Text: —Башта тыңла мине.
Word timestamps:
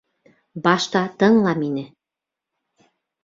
—Башта 0.67 1.01
тыңла 1.23 1.53
мине. 1.59 1.83